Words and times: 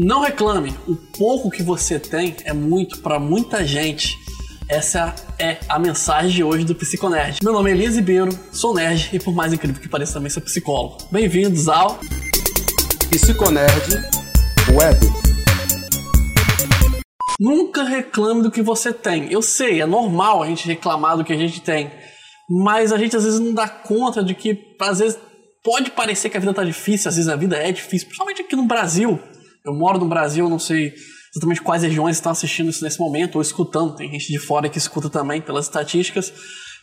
Não 0.00 0.20
reclame, 0.20 0.72
o 0.86 0.94
pouco 0.94 1.50
que 1.50 1.60
você 1.60 1.98
tem 1.98 2.36
é 2.44 2.52
muito 2.52 3.00
para 3.00 3.18
muita 3.18 3.66
gente. 3.66 4.16
Essa 4.68 5.12
é 5.40 5.58
a 5.68 5.76
mensagem 5.76 6.30
de 6.30 6.44
hoje 6.44 6.64
do 6.64 6.72
Psiconerd. 6.72 7.40
Meu 7.42 7.52
nome 7.52 7.68
é 7.68 7.74
Elias 7.74 7.96
Ribeiro, 7.96 8.30
sou 8.52 8.72
nerd 8.72 9.10
e 9.12 9.18
por 9.18 9.34
mais 9.34 9.52
incrível 9.52 9.82
que 9.82 9.88
pareça 9.88 10.12
também 10.12 10.30
sou 10.30 10.40
psicólogo. 10.40 10.98
Bem-vindos 11.10 11.68
ao 11.68 11.98
Psiconerd 13.10 13.92
Web. 14.72 15.00
Nunca 17.40 17.82
reclame 17.82 18.42
do 18.42 18.52
que 18.52 18.62
você 18.62 18.92
tem. 18.92 19.32
Eu 19.32 19.42
sei, 19.42 19.80
é 19.80 19.86
normal 19.86 20.44
a 20.44 20.46
gente 20.46 20.64
reclamar 20.64 21.16
do 21.16 21.24
que 21.24 21.32
a 21.32 21.36
gente 21.36 21.60
tem, 21.60 21.90
mas 22.48 22.92
a 22.92 22.98
gente 22.98 23.16
às 23.16 23.24
vezes 23.24 23.40
não 23.40 23.52
dá 23.52 23.68
conta 23.68 24.22
de 24.22 24.36
que 24.36 24.76
às 24.80 25.00
vezes 25.00 25.18
pode 25.64 25.90
parecer 25.90 26.30
que 26.30 26.36
a 26.36 26.40
vida 26.40 26.54
tá 26.54 26.62
difícil, 26.62 27.08
às 27.08 27.16
vezes 27.16 27.28
a 27.28 27.34
vida 27.34 27.56
é 27.56 27.72
difícil, 27.72 28.06
principalmente 28.06 28.42
aqui 28.42 28.54
no 28.54 28.64
Brasil. 28.64 29.20
Eu 29.68 29.74
moro 29.74 29.98
no 29.98 30.08
Brasil, 30.08 30.48
não 30.48 30.58
sei 30.58 30.94
exatamente 31.30 31.60
quais 31.60 31.82
regiões 31.82 32.16
estão 32.16 32.32
assistindo 32.32 32.70
isso 32.70 32.82
nesse 32.82 32.98
momento 32.98 33.36
ou 33.36 33.42
escutando. 33.42 33.94
Tem 33.94 34.10
gente 34.10 34.32
de 34.32 34.38
fora 34.38 34.68
que 34.68 34.78
escuta 34.78 35.10
também 35.10 35.40
pelas 35.40 35.66
estatísticas, 35.66 36.32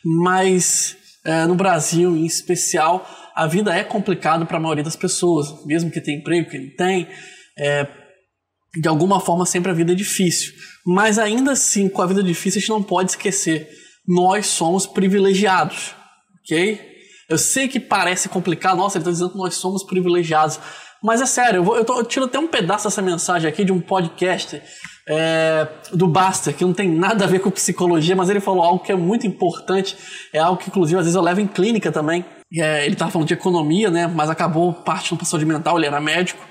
mas 0.03 0.95
é, 1.25 1.45
no 1.45 1.55
Brasil 1.55 2.15
em 2.15 2.25
especial 2.25 3.05
a 3.35 3.47
vida 3.47 3.75
é 3.75 3.83
complicada 3.83 4.45
para 4.45 4.57
a 4.57 4.59
maioria 4.59 4.83
das 4.83 4.95
pessoas, 4.95 5.65
mesmo 5.65 5.91
que 5.91 5.99
tenha 5.99 6.19
emprego, 6.19 6.49
que 6.49 6.57
não 6.57 6.75
tem. 6.75 7.07
É, 7.57 7.87
de 8.79 8.87
alguma 8.87 9.19
forma 9.19 9.45
sempre 9.45 9.71
a 9.71 9.73
vida 9.73 9.91
é 9.91 9.95
difícil. 9.95 10.53
Mas 10.85 11.17
ainda 11.17 11.53
assim, 11.53 11.89
com 11.89 12.01
a 12.01 12.05
vida 12.05 12.21
difícil, 12.21 12.59
a 12.59 12.61
gente 12.61 12.69
não 12.69 12.83
pode 12.83 13.11
esquecer. 13.11 13.67
Nós 14.07 14.45
somos 14.45 14.85
privilegiados, 14.85 15.95
ok? 16.39 16.79
Eu 17.27 17.37
sei 17.37 17.67
que 17.67 17.79
parece 17.79 18.29
complicado, 18.29 18.77
nossa, 18.77 18.97
ele 18.97 19.01
está 19.01 19.11
dizendo 19.11 19.31
que 19.31 19.37
nós 19.37 19.55
somos 19.55 19.83
privilegiados. 19.83 20.59
Mas 21.03 21.21
é 21.21 21.25
sério, 21.25 21.57
eu, 21.57 21.63
vou, 21.63 21.77
eu, 21.77 21.85
tô, 21.85 21.99
eu 21.99 22.05
tiro 22.05 22.25
até 22.25 22.39
um 22.39 22.47
pedaço 22.47 22.85
dessa 22.85 23.01
mensagem 23.01 23.47
aqui 23.47 23.63
de 23.63 23.71
um 23.71 23.79
podcast 23.79 24.61
é, 25.07 25.67
do 25.93 26.07
Basta, 26.07 26.51
que 26.51 26.65
não 26.65 26.73
tem 26.73 26.89
nada 26.89 27.25
a 27.25 27.27
ver 27.27 27.39
com 27.39 27.51
psicologia, 27.51 28.15
mas 28.15 28.29
ele 28.29 28.39
falou 28.39 28.63
algo 28.63 28.83
que 28.83 28.91
é 28.91 28.95
muito 28.95 29.27
importante, 29.27 29.95
é 30.33 30.39
algo 30.39 30.59
que 30.59 30.69
inclusive 30.69 30.99
às 30.99 31.05
vezes 31.05 31.15
eu 31.15 31.21
levo 31.21 31.41
em 31.41 31.47
clínica 31.47 31.91
também. 31.91 32.25
É, 32.57 32.85
ele 32.85 32.93
estava 32.93 33.11
falando 33.11 33.27
de 33.27 33.33
economia, 33.33 33.89
né? 33.89 34.07
Mas 34.07 34.29
acabou 34.29 34.73
partindo 34.73 35.17
para 35.17 35.27
saúde 35.27 35.45
mental, 35.45 35.77
ele 35.77 35.87
era 35.87 35.99
médico. 35.99 36.43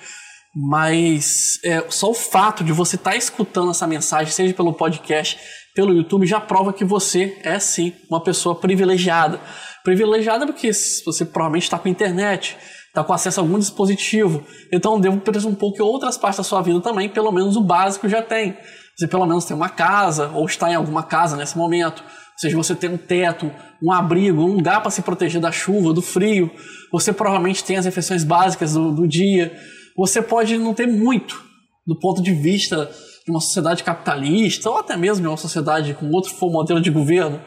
Mas 0.55 1.59
é, 1.65 1.85
só 1.89 2.11
o 2.11 2.15
fato 2.15 2.63
de 2.63 2.73
você 2.73 2.95
estar 2.95 3.11
tá 3.11 3.17
escutando 3.17 3.73
essa 3.73 3.87
mensagem, 3.87 4.33
seja 4.33 4.55
pelo 4.55 4.73
podcast, 4.73 5.37
pelo 5.75 5.93
YouTube, 5.93 6.27
já 6.27 6.41
prova 6.41 6.73
que 6.73 6.85
você 6.85 7.37
é 7.43 7.59
sim 7.59 7.93
uma 8.09 8.23
pessoa 8.23 8.55
privilegiada. 8.55 9.41
Privilegiada 9.83 10.47
porque 10.47 10.73
você 10.73 11.25
provavelmente 11.25 11.65
está 11.65 11.79
com 11.79 11.89
internet, 11.89 12.57
está 12.95 13.03
com 13.03 13.13
acesso 13.13 13.41
a 13.41 13.43
algum 13.43 13.59
dispositivo. 13.59 14.47
Então 14.73 15.01
devo 15.01 15.21
um 15.49 15.55
pouco 15.55 15.79
em 15.79 15.85
outras 15.85 16.17
partes 16.17 16.39
da 16.39 16.45
sua 16.45 16.63
vida 16.63 16.81
também, 16.81 17.09
pelo 17.09 17.33
menos 17.33 17.57
o 17.57 17.61
básico 17.61 18.09
já 18.09 18.23
tem. 18.23 18.57
Você 18.97 19.09
pelo 19.09 19.27
menos 19.27 19.45
tem 19.45 19.57
uma 19.57 19.69
casa, 19.69 20.29
ou 20.29 20.47
está 20.47 20.71
em 20.71 20.77
alguma 20.77 21.03
casa 21.03 21.37
nesse 21.37 21.59
momento. 21.59 22.05
Ou 22.05 22.39
seja, 22.39 22.57
você 22.57 22.73
tem 22.73 22.89
um 22.89 22.97
teto, 22.97 23.51
um 23.83 23.91
abrigo, 23.91 24.43
um 24.43 24.55
lugar 24.55 24.81
para 24.81 24.93
se 24.93 25.03
proteger 25.03 25.41
da 25.41 25.51
chuva, 25.51 25.93
do 25.93 26.01
frio. 26.01 26.49
Você 26.93 27.13
provavelmente 27.13 27.65
tem 27.65 27.77
as 27.77 27.85
refeições 27.85 28.23
básicas 28.23 28.75
do, 28.75 28.93
do 28.93 29.09
dia. 29.09 29.53
Você 29.97 30.23
pode 30.23 30.57
não 30.57 30.73
ter 30.73 30.87
muito 30.87 31.43
do 31.85 31.99
ponto 31.99 32.23
de 32.23 32.33
vista 32.33 32.89
de 33.25 33.31
uma 33.31 33.41
sociedade 33.41 33.83
capitalista, 33.83 34.71
ou 34.71 34.79
até 34.79 34.97
mesmo 34.97 35.23
de 35.23 35.29
uma 35.29 35.37
sociedade 35.37 35.95
com 35.95 36.09
outro 36.11 36.33
modelo 36.49 36.81
de 36.81 36.91
governo, 36.91 37.41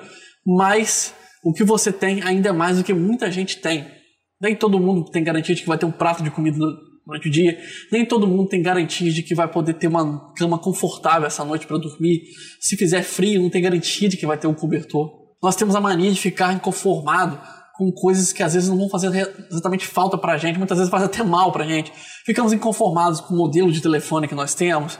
mas 0.45 1.13
o 1.43 1.53
que 1.53 1.63
você 1.63 1.91
tem 1.91 2.21
ainda 2.23 2.49
é 2.49 2.51
mais 2.51 2.77
do 2.77 2.83
que 2.83 2.93
muita 2.93 3.31
gente 3.31 3.57
tem. 3.57 3.96
Nem 4.41 4.55
todo 4.55 4.79
mundo 4.79 5.09
tem 5.09 5.23
garantia 5.23 5.55
de 5.55 5.61
que 5.61 5.67
vai 5.67 5.77
ter 5.77 5.85
um 5.85 5.91
prato 5.91 6.23
de 6.23 6.29
comida 6.29 6.57
durante 7.05 7.27
o 7.27 7.31
dia. 7.31 7.57
Nem 7.91 8.05
todo 8.05 8.27
mundo 8.27 8.49
tem 8.49 8.61
garantia 8.61 9.11
de 9.11 9.23
que 9.23 9.33
vai 9.33 9.47
poder 9.47 9.73
ter 9.73 9.87
uma 9.87 10.33
cama 10.35 10.59
confortável 10.59 11.25
essa 11.25 11.43
noite 11.43 11.65
para 11.65 11.77
dormir. 11.77 12.23
Se 12.59 12.75
fizer 12.75 13.03
frio, 13.03 13.41
não 13.41 13.49
tem 13.49 13.61
garantia 13.61 14.09
de 14.09 14.17
que 14.17 14.25
vai 14.25 14.37
ter 14.37 14.47
um 14.47 14.53
cobertor. 14.53 15.09
Nós 15.41 15.55
temos 15.55 15.75
a 15.75 15.81
mania 15.81 16.11
de 16.11 16.19
ficar 16.19 16.53
inconformado 16.53 17.39
com 17.77 17.91
coisas 17.91 18.33
que 18.33 18.41
às 18.41 18.55
vezes 18.55 18.67
não 18.69 18.77
vão 18.77 18.89
fazer 18.89 19.09
exatamente 19.51 19.85
falta 19.85 20.17
para 20.17 20.33
a 20.33 20.37
gente, 20.37 20.57
muitas 20.57 20.79
vezes 20.79 20.89
faz 20.89 21.03
até 21.03 21.23
mal 21.23 21.51
para 21.51 21.63
a 21.63 21.67
gente. 21.67 21.91
Ficamos 22.25 22.51
inconformados 22.51 23.21
com 23.21 23.35
o 23.35 23.37
modelo 23.37 23.71
de 23.71 23.81
telefone 23.81 24.27
que 24.27 24.33
nós 24.33 24.55
temos, 24.55 24.97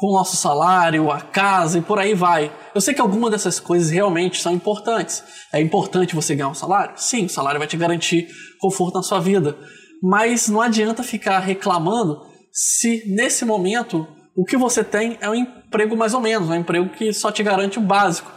com 0.00 0.06
o 0.06 0.12
nosso 0.14 0.34
salário, 0.34 1.10
a 1.10 1.20
casa 1.20 1.78
e 1.78 1.82
por 1.82 1.98
aí 1.98 2.14
vai. 2.14 2.50
Eu 2.74 2.80
sei 2.80 2.94
que 2.94 3.02
algumas 3.02 3.30
dessas 3.30 3.60
coisas 3.60 3.90
realmente 3.90 4.40
são 4.40 4.50
importantes. 4.50 5.22
É 5.52 5.60
importante 5.60 6.14
você 6.14 6.34
ganhar 6.34 6.48
um 6.48 6.54
salário? 6.54 6.94
Sim, 6.96 7.26
o 7.26 7.28
salário 7.28 7.58
vai 7.58 7.68
te 7.68 7.76
garantir 7.76 8.26
conforto 8.58 8.94
na 8.94 9.02
sua 9.02 9.20
vida. 9.20 9.58
Mas 10.02 10.48
não 10.48 10.62
adianta 10.62 11.02
ficar 11.02 11.38
reclamando 11.40 12.22
se 12.50 13.04
nesse 13.14 13.44
momento 13.44 14.08
o 14.34 14.42
que 14.42 14.56
você 14.56 14.82
tem 14.82 15.18
é 15.20 15.28
um 15.28 15.34
emprego 15.34 15.94
mais 15.94 16.14
ou 16.14 16.20
menos, 16.22 16.48
um 16.48 16.54
emprego 16.54 16.88
que 16.88 17.12
só 17.12 17.30
te 17.30 17.42
garante 17.42 17.78
o 17.78 17.82
básico. 17.82 18.32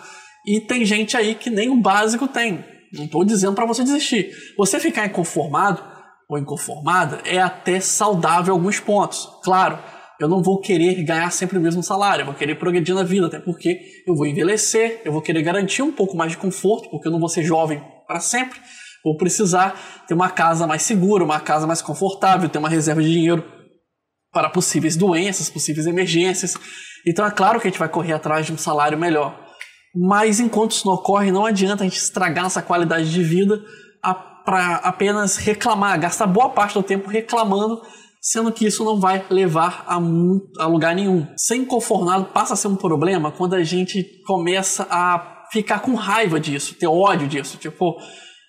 E 0.45 0.59
tem 0.59 0.84
gente 0.84 1.16
aí 1.16 1.34
que 1.34 1.50
nem 1.50 1.69
o 1.69 1.80
básico 1.80 2.28
tem. 2.28 2.66
Não 2.91 3.06
estou 3.06 3.24
dizendo 3.24 3.56
para 3.56 3.66
você 3.66 3.85
desistir. 3.85 4.35
Você 4.57 4.81
ficar 4.81 5.06
inconformado 5.06 5.81
ou 6.30 6.38
inconformada 6.38 7.22
é 7.24 7.40
até 7.40 7.80
saudável 7.80 8.53
em 8.53 8.57
alguns 8.57 8.81
pontos. 8.81 9.30
Claro, 9.45 9.80
eu 10.23 10.29
não 10.29 10.41
vou 10.41 10.61
querer 10.61 11.03
ganhar 11.03 11.29
sempre 11.31 11.57
o 11.57 11.61
mesmo 11.61 11.84
salário, 11.84 12.22
eu 12.22 12.25
vou 12.25 12.34
querer 12.34 12.56
progredir 12.56 12.95
na 12.95 13.03
vida, 13.03 13.28
até 13.28 13.39
porque 13.39 13.78
eu 14.07 14.16
vou 14.16 14.25
envelhecer, 14.25 15.01
eu 15.03 15.11
vou 15.11 15.22
querer 15.22 15.41
garantir 15.41 15.81
um 15.81 15.91
pouco 15.91 16.16
mais 16.16 16.31
de 16.31 16.38
conforto, 16.38 16.89
porque 16.89 17.09
eu 17.09 17.11
não 17.11 17.19
vou 17.19 17.28
ser 17.28 17.44
jovem 17.44 17.84
para 18.07 18.22
sempre. 18.22 18.57
Vou 19.03 19.17
precisar 19.17 19.78
ter 20.07 20.13
uma 20.13 20.29
casa 20.29 20.66
mais 20.66 20.83
segura, 20.83 21.25
uma 21.25 21.41
casa 21.41 21.67
mais 21.67 21.81
confortável, 21.81 22.47
ter 22.47 22.57
uma 22.57 22.69
reserva 22.69 23.03
de 23.03 23.12
dinheiro 23.12 23.44
para 24.31 24.50
possíveis 24.50 24.95
doenças, 24.95 25.50
possíveis 25.50 25.88
emergências. 25.88 26.56
Então 27.06 27.25
é 27.25 27.31
claro 27.31 27.59
que 27.59 27.67
a 27.67 27.69
gente 27.69 27.79
vai 27.79 27.89
correr 27.89 28.13
atrás 28.13 28.45
de 28.45 28.53
um 28.53 28.57
salário 28.57 28.97
melhor. 28.97 29.38
Mas 29.94 30.39
enquanto 30.39 30.72
isso 30.72 30.88
não 30.88 30.94
ocorre, 30.94 31.33
não 31.33 31.45
adianta 31.45 31.83
a 31.83 31.85
gente 31.85 31.97
estragar 31.97 32.45
nossa 32.45 32.62
qualidade 32.62 33.12
de 33.12 33.22
vida 33.22 33.62
para 34.45 34.75
apenas 34.78 35.35
reclamar, 35.35 36.00
gastar 36.00 36.28
boa 36.28 36.50
parte 36.50 36.75
do 36.75 36.83
tempo 36.83 37.09
reclamando 37.09 37.81
sendo 38.23 38.53
que 38.53 38.66
isso 38.66 38.85
não 38.85 38.97
vai 38.97 39.25
levar 39.29 39.84
a, 39.85 39.95
a 40.63 40.66
lugar 40.66 40.95
nenhum. 40.95 41.28
Ser 41.35 41.57
inconformado 41.57 42.25
passa 42.25 42.53
a 42.53 42.56
ser 42.56 42.69
um 42.69 42.75
problema 42.78 43.29
quando 43.34 43.53
a 43.53 43.63
gente 43.63 44.01
começa 44.25 44.88
a 44.89 45.44
ficar 45.51 45.79
com 45.79 45.94
raiva 45.94 46.39
disso, 46.39 46.73
ter 46.73 46.88
ódio 46.88 47.28
disso. 47.28 47.57
Tipo, 47.57 47.97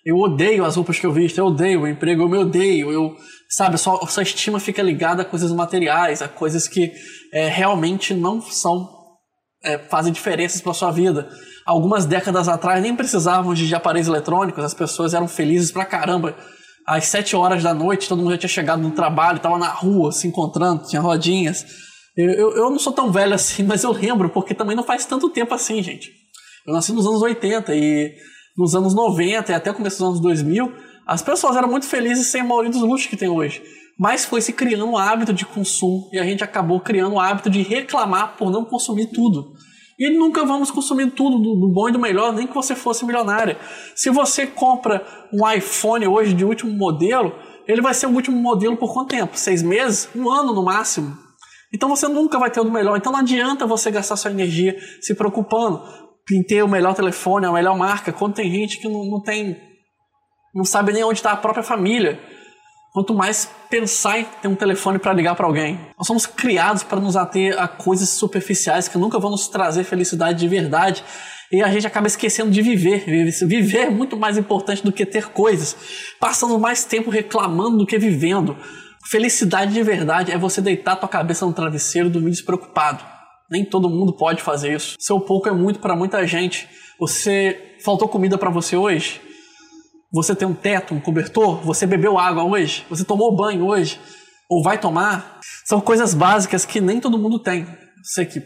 eu 0.07 0.17
odeio 0.17 0.65
as 0.65 0.77
roupas 0.77 1.01
que 1.01 1.05
eu 1.05 1.13
visto, 1.13 1.39
eu 1.39 1.47
odeio 1.47 1.83
o 1.83 1.89
emprego, 1.89 2.23
eu 2.23 2.29
me 2.29 2.39
odeio, 2.39 2.93
eu, 2.93 3.17
sabe, 3.51 3.77
sua, 3.77 4.07
sua 4.07 4.23
estima 4.23 4.61
fica 4.61 4.81
ligada 4.81 5.23
a 5.23 5.25
coisas 5.25 5.51
materiais, 5.51 6.23
a 6.23 6.29
coisas 6.29 6.69
que 6.69 6.93
é, 7.33 7.49
realmente 7.49 8.15
não 8.15 8.41
são, 8.41 8.89
é, 9.65 9.77
fazem 9.77 10.13
diferenças 10.13 10.61
para 10.61 10.73
sua 10.73 10.93
vida. 10.93 11.29
Algumas 11.67 12.07
décadas 12.07 12.49
atrás 12.49 12.81
nem 12.81 12.95
precisavam 12.95 13.55
de, 13.55 13.67
de 13.67 13.75
aparelhos 13.75 14.07
eletrônicos, 14.07 14.63
as 14.63 14.75
pessoas 14.75 15.15
eram 15.15 15.27
felizes 15.27 15.73
pra 15.73 15.85
caramba 15.85 16.37
às 16.87 17.07
sete 17.07 17.35
horas 17.35 17.63
da 17.63 17.73
noite, 17.73 18.09
todo 18.09 18.19
mundo 18.19 18.33
já 18.33 18.39
tinha 18.39 18.49
chegado 18.49 18.83
no 18.83 18.91
trabalho, 18.91 19.37
estava 19.37 19.59
na 19.59 19.69
rua 19.69 20.13
se 20.13 20.27
encontrando, 20.27 20.87
tinha 20.87 21.01
rodinhas. 21.01 21.65
Eu, 22.17 22.31
eu, 22.31 22.57
eu, 22.57 22.71
não 22.71 22.79
sou 22.79 22.93
tão 22.93 23.11
velho 23.11 23.35
assim, 23.35 23.63
mas 23.63 23.83
eu 23.83 23.93
lembro, 23.93 24.29
porque 24.31 24.55
também 24.55 24.77
não 24.77 24.85
faz 24.85 25.05
tanto 25.05 25.31
tempo 25.31 25.55
assim, 25.55 25.83
gente. 25.83 26.13
Eu 26.67 26.75
nasci 26.75 26.93
nos 26.93 27.07
anos 27.07 27.23
80 27.23 27.75
e 27.75 28.15
nos 28.57 28.75
anos 28.75 28.95
90 28.95 29.51
e 29.51 29.55
até 29.55 29.71
o 29.71 29.75
começo 29.75 29.99
dos 29.99 30.09
anos 30.09 30.21
2000, 30.21 30.73
as 31.07 31.23
pessoas 31.23 31.57
eram 31.57 31.69
muito 31.69 31.87
felizes 31.87 32.29
sem 32.29 32.41
a 32.41 32.45
maioria 32.45 32.71
dos 32.71 32.81
luxos 32.81 33.07
que 33.07 33.17
tem 33.17 33.29
hoje. 33.29 33.63
Mas 33.99 34.25
foi 34.25 34.41
se 34.41 34.53
criando 34.53 34.87
um 34.87 34.97
hábito 34.97 35.33
de 35.33 35.45
consumo 35.45 36.09
e 36.13 36.19
a 36.19 36.25
gente 36.25 36.43
acabou 36.43 36.81
criando 36.81 37.15
o 37.15 37.21
hábito 37.21 37.51
de 37.51 37.63
reclamar 37.63 38.37
por 38.37 38.51
não 38.51 38.65
consumir 38.65 39.07
tudo. 39.07 39.53
E 39.99 40.11
nunca 40.11 40.45
vamos 40.45 40.71
consumir 40.71 41.11
tudo 41.13 41.39
do, 41.39 41.69
bom 41.73 41.89
e 41.89 41.93
do 41.93 41.99
melhor, 41.99 42.33
nem 42.33 42.47
que 42.47 42.55
você 42.55 42.75
fosse 42.75 43.05
milionária. 43.05 43.59
Se 43.95 44.11
você 44.11 44.47
compra 44.47 45.07
um 45.33 45.49
iPhone 45.49 46.07
hoje 46.07 46.35
de 46.35 46.45
último 46.45 46.73
modelo, 46.73 47.33
ele 47.67 47.81
vai 47.81 47.95
ser 47.95 48.07
o 48.07 48.11
último 48.11 48.37
modelo 48.37 48.77
por 48.77 48.93
quanto 48.93 49.11
tempo? 49.11 49.37
Seis 49.37 49.63
meses? 49.63 50.09
Um 50.15 50.31
ano 50.31 50.53
no 50.53 50.65
máximo. 50.65 51.17
Então 51.73 51.89
você 51.89 52.09
nunca 52.09 52.39
vai 52.39 52.51
ter 52.51 52.61
o 52.61 52.71
melhor. 52.71 52.97
Então 52.97 53.13
não 53.13 53.21
adianta 53.21 53.67
você 53.67 53.91
gastar 53.91 54.17
sua 54.17 54.31
energia 54.31 54.77
se 55.01 55.15
preocupando 55.15 55.83
em 56.33 56.43
ter 56.43 56.63
o 56.63 56.69
melhor 56.69 56.95
telefone, 56.95 57.47
a 57.47 57.53
melhor 57.53 57.77
marca, 57.77 58.13
quando 58.13 58.35
tem 58.35 58.51
gente 58.51 58.79
que 58.79 58.89
não, 58.89 59.05
não 59.05 59.21
tem. 59.21 59.57
não 60.55 60.65
sabe 60.65 60.93
nem 60.93 61.05
onde 61.05 61.19
está 61.19 61.33
a 61.33 61.37
própria 61.37 61.63
família. 61.63 62.21
Quanto 62.95 63.13
mais 63.13 63.51
pensar 63.69 64.21
em 64.21 64.25
ter 64.41 64.47
um 64.47 64.55
telefone 64.55 65.01
para 65.01 65.13
ligar 65.13 65.35
para 65.35 65.47
alguém. 65.47 65.81
Nós 65.99 66.07
somos 66.07 66.27
criados 66.27 66.85
para 66.85 67.01
nos 67.01 67.17
ater 67.17 67.61
a 67.61 67.67
coisas 67.67 68.09
superficiais 68.11 68.87
que 68.87 68.97
nunca 68.97 69.19
vão 69.19 69.33
nos 69.33 69.49
trazer 69.49 69.83
felicidade 69.83 70.39
de 70.39 70.47
verdade. 70.47 71.03
E 71.51 71.61
a 71.61 71.69
gente 71.73 71.89
acaba 71.89 72.07
esquecendo 72.07 72.53
de 72.53 72.63
viver. 72.63 73.05
Viver 73.49 73.79
é 73.79 73.91
muito 73.91 74.17
mais 74.17 74.39
importante 74.39 74.85
do 74.85 74.93
que 74.93 75.05
ter 75.05 75.31
coisas. 75.31 75.77
Passando 76.21 76.57
mais 76.57 76.85
tempo 76.85 77.11
reclamando 77.11 77.79
do 77.79 77.85
que 77.85 77.99
vivendo. 77.99 78.57
Felicidade 79.11 79.75
de 79.75 79.83
verdade 79.83 80.31
é 80.31 80.39
você 80.39 80.61
deitar 80.61 80.95
tua 80.95 81.09
cabeça 81.09 81.45
no 81.45 81.53
travesseiro 81.53 82.07
e 82.07 82.13
dormir 82.13 82.31
despreocupado. 82.31 83.03
Nem 83.51 83.65
todo 83.65 83.91
mundo 83.91 84.13
pode 84.13 84.41
fazer 84.41 84.73
isso. 84.73 84.95
Seu 85.01 85.19
pouco 85.19 85.49
é 85.49 85.53
muito 85.53 85.81
para 85.81 85.97
muita 85.97 86.25
gente. 86.29 86.69
Você 87.01 87.75
faltou 87.85 88.07
comida 88.07 88.39
para 88.39 88.51
você 88.51 88.77
hoje? 88.77 89.21
Você 90.15 90.35
tem 90.35 90.49
um 90.49 90.55
teto, 90.55 90.95
um 90.95 91.01
cobertor? 91.01 91.61
Você 91.63 91.87
bebeu 91.87 92.17
água 92.17 92.45
hoje? 92.45 92.87
Você 92.89 93.05
tomou 93.05 93.37
banho 93.37 93.67
hoje? 93.67 93.99
ou 94.49 94.63
vai 94.63 94.79
tomar, 94.79 95.41
são 95.65 95.81
coisas 95.81 96.15
básicas 96.15 96.65
que 96.65 96.81
nem 96.81 97.01
todo 97.01 97.19
mundo 97.19 97.39
tem. 97.39 97.67
Sei 98.03 98.27
que 98.27 98.43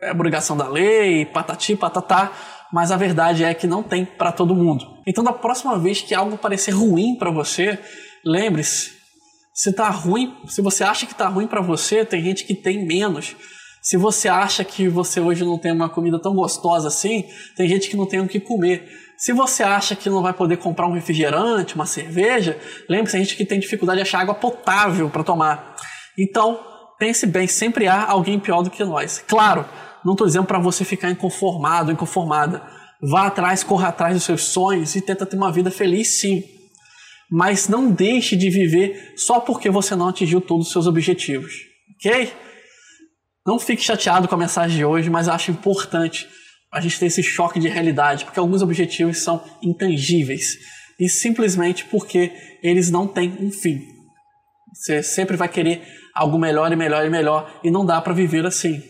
é 0.00 0.10
obrigação 0.10 0.56
da 0.56 0.68
lei, 0.68 1.26
patati, 1.26 1.76
patatá, 1.76 2.32
mas 2.72 2.90
a 2.90 2.96
verdade 2.96 3.44
é 3.44 3.54
que 3.54 3.66
não 3.66 3.82
tem 3.82 4.04
para 4.04 4.32
todo 4.32 4.54
mundo. 4.54 4.84
Então, 5.06 5.22
da 5.22 5.32
próxima 5.32 5.78
vez 5.78 6.00
que 6.00 6.14
algo 6.14 6.38
parecer 6.38 6.72
ruim 6.72 7.16
para 7.16 7.30
você, 7.30 7.78
lembre-se, 8.24 8.90
se 9.54 9.72
tá 9.72 9.88
ruim, 9.90 10.34
se 10.48 10.62
você 10.62 10.82
acha 10.82 11.06
que 11.06 11.14
tá 11.14 11.28
ruim 11.28 11.46
para 11.46 11.60
você, 11.60 12.04
tem 12.04 12.22
gente 12.22 12.44
que 12.44 12.54
tem 12.54 12.84
menos. 12.86 13.36
Se 13.82 13.96
você 13.96 14.28
acha 14.28 14.62
que 14.62 14.88
você 14.88 15.20
hoje 15.20 15.44
não 15.44 15.58
tem 15.58 15.72
uma 15.72 15.88
comida 15.88 16.16
tão 16.16 16.36
gostosa 16.36 16.86
assim, 16.86 17.24
tem 17.56 17.68
gente 17.68 17.90
que 17.90 17.96
não 17.96 18.06
tem 18.06 18.20
o 18.20 18.28
que 18.28 18.38
comer. 18.38 18.88
Se 19.18 19.32
você 19.32 19.64
acha 19.64 19.96
que 19.96 20.08
não 20.08 20.22
vai 20.22 20.32
poder 20.32 20.58
comprar 20.58 20.86
um 20.86 20.92
refrigerante, 20.92 21.74
uma 21.74 21.84
cerveja, 21.84 22.56
lembre-se, 22.88 23.16
a 23.16 23.18
gente 23.18 23.36
que 23.36 23.44
tem 23.44 23.58
dificuldade 23.58 23.96
de 23.96 24.02
achar 24.02 24.20
água 24.20 24.34
potável 24.34 25.10
para 25.10 25.24
tomar. 25.24 25.74
Então, 26.16 26.60
pense 26.96 27.26
bem, 27.26 27.48
sempre 27.48 27.88
há 27.88 28.04
alguém 28.08 28.38
pior 28.38 28.62
do 28.62 28.70
que 28.70 28.84
nós. 28.84 29.22
Claro, 29.26 29.64
não 30.04 30.12
estou 30.12 30.28
dizendo 30.28 30.46
para 30.46 30.60
você 30.60 30.84
ficar 30.84 31.10
inconformado, 31.10 31.90
inconformada. 31.90 32.62
Vá 33.02 33.26
atrás, 33.26 33.64
corra 33.64 33.88
atrás 33.88 34.14
dos 34.14 34.22
seus 34.22 34.44
sonhos 34.44 34.94
e 34.94 35.00
tenta 35.00 35.26
ter 35.26 35.36
uma 35.36 35.50
vida 35.50 35.72
feliz, 35.72 36.20
sim. 36.20 36.44
Mas 37.28 37.66
não 37.66 37.90
deixe 37.90 38.36
de 38.36 38.48
viver 38.48 39.14
só 39.16 39.40
porque 39.40 39.68
você 39.70 39.96
não 39.96 40.08
atingiu 40.08 40.40
todos 40.40 40.68
os 40.68 40.72
seus 40.72 40.86
objetivos, 40.86 41.52
ok? 41.96 42.32
Não 43.46 43.58
fique 43.58 43.82
chateado 43.82 44.28
com 44.28 44.34
a 44.34 44.38
mensagem 44.38 44.76
de 44.76 44.84
hoje, 44.84 45.10
mas 45.10 45.28
acho 45.28 45.50
importante 45.50 46.28
a 46.72 46.80
gente 46.80 46.98
ter 46.98 47.06
esse 47.06 47.22
choque 47.22 47.58
de 47.58 47.68
realidade, 47.68 48.24
porque 48.24 48.38
alguns 48.38 48.62
objetivos 48.62 49.18
são 49.18 49.42
intangíveis 49.62 50.56
e 50.98 51.08
simplesmente 51.08 51.84
porque 51.86 52.32
eles 52.62 52.90
não 52.90 53.06
têm 53.06 53.36
um 53.40 53.50
fim. 53.50 53.80
Você 54.72 55.02
sempre 55.02 55.36
vai 55.36 55.48
querer 55.48 55.82
algo 56.14 56.38
melhor 56.38 56.72
e 56.72 56.76
melhor 56.76 57.04
e 57.04 57.10
melhor 57.10 57.60
e 57.62 57.70
não 57.70 57.84
dá 57.84 58.00
para 58.00 58.14
viver 58.14 58.46
assim. 58.46 58.82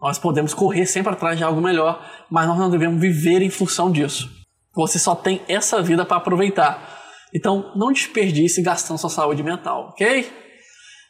Nós 0.00 0.18
podemos 0.18 0.52
correr 0.52 0.84
sempre 0.84 1.12
atrás 1.12 1.38
de 1.38 1.44
algo 1.44 1.60
melhor, 1.60 2.04
mas 2.28 2.46
nós 2.48 2.58
não 2.58 2.68
devemos 2.68 3.00
viver 3.00 3.40
em 3.40 3.50
função 3.50 3.90
disso. 3.90 4.28
Você 4.74 4.98
só 4.98 5.14
tem 5.14 5.40
essa 5.46 5.80
vida 5.80 6.04
para 6.04 6.16
aproveitar. 6.16 7.00
Então, 7.32 7.72
não 7.76 7.92
desperdice 7.92 8.62
gastando 8.62 8.98
sua 8.98 9.08
saúde 9.08 9.42
mental, 9.42 9.90
ok? 9.90 10.30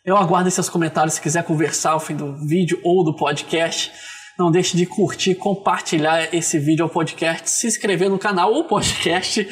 Eu 0.04 0.16
aguardo 0.16 0.50
seus 0.50 0.68
comentários 0.68 1.14
se 1.14 1.20
quiser 1.20 1.44
conversar 1.44 1.92
ao 1.92 2.00
fim 2.00 2.16
do 2.16 2.36
vídeo 2.44 2.80
ou 2.82 3.04
do 3.04 3.14
podcast. 3.14 3.92
Não 4.36 4.50
deixe 4.50 4.76
de 4.76 4.84
curtir, 4.84 5.36
compartilhar 5.36 6.34
esse 6.34 6.58
vídeo 6.58 6.82
ao 6.82 6.88
podcast, 6.88 7.48
se 7.48 7.68
inscrever 7.68 8.10
no 8.10 8.18
canal 8.18 8.52
ou 8.52 8.64
podcast. 8.64 9.46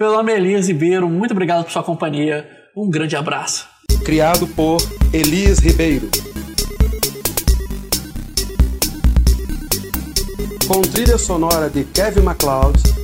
Meu 0.00 0.12
nome 0.12 0.32
é 0.32 0.36
Elias 0.36 0.66
Ribeiro, 0.66 1.08
muito 1.08 1.30
obrigado 1.30 1.62
por 1.62 1.70
sua 1.70 1.84
companhia. 1.84 2.44
Um 2.76 2.90
grande 2.90 3.14
abraço. 3.14 3.68
Criado 4.04 4.48
por 4.48 4.78
Elias 5.12 5.60
Ribeiro. 5.60 6.10
com 10.66 10.80
trilha 10.80 11.18
sonora 11.18 11.68
de 11.68 11.84
Kevin 11.84 12.22
MacLeod. 12.22 13.03